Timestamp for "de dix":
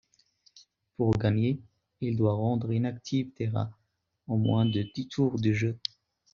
4.65-5.07